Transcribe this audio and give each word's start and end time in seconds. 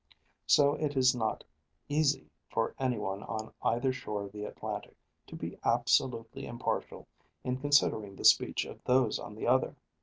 So 0.47 0.73
it 0.73 0.97
is 0.97 1.15
not 1.15 1.43
easy 1.87 2.27
for 2.49 2.73
any 2.79 2.97
one 2.97 3.21
on 3.21 3.53
either 3.61 3.93
shore 3.93 4.23
of 4.23 4.31
the 4.31 4.45
Atlantic 4.45 4.97
to 5.27 5.35
be 5.35 5.59
absolutely 5.63 6.47
impartial 6.47 7.07
in 7.43 7.57
considering 7.57 8.15
the 8.15 8.25
speech 8.25 8.65
of 8.65 8.83
those 8.83 9.19
on 9.19 9.35
the 9.35 9.45
other. 9.45 9.75